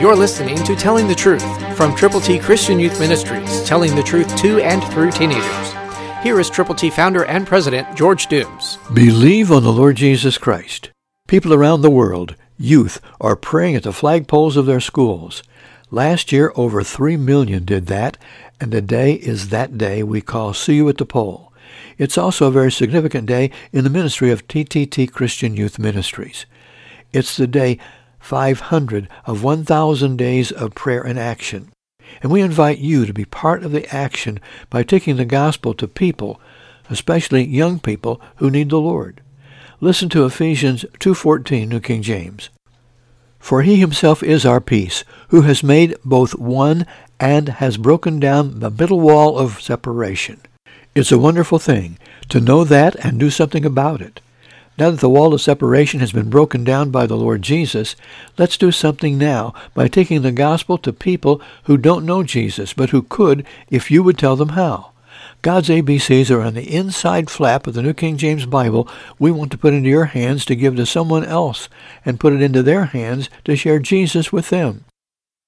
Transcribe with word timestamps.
You're 0.00 0.14
listening 0.14 0.62
to 0.62 0.76
Telling 0.76 1.08
the 1.08 1.14
Truth 1.14 1.76
from 1.76 1.92
Triple 1.96 2.20
T 2.20 2.38
Christian 2.38 2.78
Youth 2.78 3.00
Ministries, 3.00 3.64
telling 3.64 3.96
the 3.96 4.02
truth 4.04 4.36
to 4.36 4.60
and 4.60 4.80
through 4.92 5.10
teenagers. 5.10 5.72
Here 6.22 6.38
is 6.38 6.48
Triple 6.48 6.76
T 6.76 6.88
founder 6.88 7.24
and 7.24 7.44
president 7.44 7.96
George 7.96 8.28
Dooms. 8.28 8.78
Believe 8.94 9.50
on 9.50 9.64
the 9.64 9.72
Lord 9.72 9.96
Jesus 9.96 10.38
Christ. 10.38 10.92
People 11.26 11.52
around 11.52 11.80
the 11.80 11.90
world, 11.90 12.36
youth, 12.56 13.00
are 13.20 13.34
praying 13.34 13.74
at 13.74 13.82
the 13.82 13.90
flagpoles 13.90 14.56
of 14.56 14.66
their 14.66 14.78
schools. 14.78 15.42
Last 15.90 16.30
year, 16.30 16.52
over 16.54 16.84
3 16.84 17.16
million 17.16 17.64
did 17.64 17.86
that, 17.86 18.16
and 18.60 18.70
today 18.70 19.14
is 19.14 19.48
that 19.48 19.76
day 19.76 20.04
we 20.04 20.20
call 20.20 20.54
See 20.54 20.76
You 20.76 20.88
at 20.88 20.98
the 20.98 21.06
Pole. 21.06 21.52
It's 21.98 22.16
also 22.16 22.46
a 22.46 22.52
very 22.52 22.70
significant 22.70 23.26
day 23.26 23.50
in 23.72 23.82
the 23.82 23.90
ministry 23.90 24.30
of 24.30 24.46
TTT 24.46 25.10
Christian 25.10 25.56
Youth 25.56 25.76
Ministries. 25.76 26.46
It's 27.12 27.36
the 27.36 27.48
day 27.48 27.78
500 28.20 29.08
of 29.26 29.42
1,000 29.42 30.16
days 30.16 30.50
of 30.52 30.74
prayer 30.74 31.02
and 31.02 31.18
action. 31.18 31.70
And 32.22 32.32
we 32.32 32.40
invite 32.40 32.78
you 32.78 33.06
to 33.06 33.12
be 33.12 33.24
part 33.24 33.62
of 33.62 33.72
the 33.72 33.92
action 33.94 34.40
by 34.70 34.82
taking 34.82 35.16
the 35.16 35.24
gospel 35.24 35.74
to 35.74 35.86
people, 35.86 36.40
especially 36.90 37.44
young 37.44 37.78
people 37.78 38.20
who 38.36 38.50
need 38.50 38.70
the 38.70 38.80
Lord. 38.80 39.20
Listen 39.80 40.08
to 40.10 40.24
Ephesians 40.24 40.84
2.14, 40.98 41.68
New 41.68 41.80
King 41.80 42.02
James. 42.02 42.50
For 43.38 43.62
he 43.62 43.76
himself 43.76 44.22
is 44.22 44.44
our 44.44 44.60
peace, 44.60 45.04
who 45.28 45.42
has 45.42 45.62
made 45.62 45.96
both 46.04 46.34
one 46.34 46.86
and 47.20 47.48
has 47.48 47.76
broken 47.76 48.18
down 48.18 48.60
the 48.60 48.70
middle 48.70 49.00
wall 49.00 49.38
of 49.38 49.60
separation. 49.60 50.40
It's 50.94 51.12
a 51.12 51.18
wonderful 51.18 51.58
thing 51.58 51.98
to 52.28 52.40
know 52.40 52.64
that 52.64 52.96
and 53.04 53.20
do 53.20 53.30
something 53.30 53.64
about 53.64 54.00
it. 54.00 54.20
Now 54.78 54.92
that 54.92 55.00
the 55.00 55.10
wall 55.10 55.34
of 55.34 55.40
separation 55.40 55.98
has 55.98 56.12
been 56.12 56.30
broken 56.30 56.62
down 56.62 56.90
by 56.90 57.06
the 57.06 57.16
Lord 57.16 57.42
Jesus, 57.42 57.96
let's 58.36 58.56
do 58.56 58.70
something 58.70 59.18
now 59.18 59.52
by 59.74 59.88
taking 59.88 60.22
the 60.22 60.30
gospel 60.30 60.78
to 60.78 60.92
people 60.92 61.42
who 61.64 61.76
don't 61.76 62.06
know 62.06 62.22
Jesus, 62.22 62.74
but 62.74 62.90
who 62.90 63.02
could 63.02 63.44
if 63.70 63.90
you 63.90 64.04
would 64.04 64.16
tell 64.16 64.36
them 64.36 64.50
how. 64.50 64.92
God's 65.42 65.68
ABCs 65.68 66.30
are 66.30 66.42
on 66.42 66.54
the 66.54 66.72
inside 66.72 67.28
flap 67.28 67.66
of 67.66 67.74
the 67.74 67.82
New 67.82 67.92
King 67.92 68.16
James 68.16 68.46
Bible 68.46 68.88
we 69.18 69.32
want 69.32 69.50
to 69.50 69.58
put 69.58 69.74
into 69.74 69.88
your 69.88 70.04
hands 70.04 70.44
to 70.44 70.54
give 70.54 70.76
to 70.76 70.86
someone 70.86 71.24
else 71.24 71.68
and 72.04 72.20
put 72.20 72.32
it 72.32 72.40
into 72.40 72.62
their 72.62 72.84
hands 72.84 73.28
to 73.46 73.56
share 73.56 73.80
Jesus 73.80 74.32
with 74.32 74.50
them. 74.50 74.84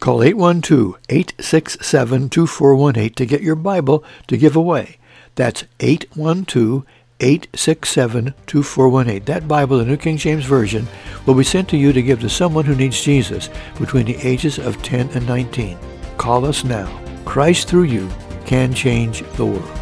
Call 0.00 0.18
812-867-2418 0.18 3.14
to 3.14 3.26
get 3.26 3.40
your 3.40 3.54
Bible 3.54 4.02
to 4.26 4.36
give 4.36 4.56
away. 4.56 4.98
That's 5.36 5.62
812 5.78 6.84
867 7.22 8.34
2418. 8.46 9.24
That 9.24 9.48
Bible, 9.48 9.78
the 9.78 9.84
New 9.84 9.96
King 9.96 10.16
James 10.16 10.44
Version, 10.44 10.86
will 11.24 11.34
be 11.34 11.44
sent 11.44 11.68
to 11.70 11.76
you 11.76 11.92
to 11.92 12.02
give 12.02 12.20
to 12.20 12.28
someone 12.28 12.64
who 12.64 12.74
needs 12.74 13.00
Jesus 13.00 13.48
between 13.78 14.06
the 14.06 14.16
ages 14.16 14.58
of 14.58 14.82
10 14.82 15.10
and 15.10 15.26
19. 15.26 15.78
Call 16.18 16.44
us 16.44 16.64
now. 16.64 17.00
Christ 17.24 17.68
through 17.68 17.84
you 17.84 18.10
can 18.44 18.74
change 18.74 19.22
the 19.36 19.46
world. 19.46 19.81